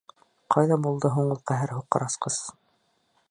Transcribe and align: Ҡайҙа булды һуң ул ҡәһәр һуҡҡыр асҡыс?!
Ҡайҙа 0.55 0.77
булды 0.85 1.11
һуң 1.17 1.29
ул 1.35 1.43
ҡәһәр 1.51 1.75
һуҡҡыр 1.75 2.07
асҡыс?! 2.09 2.43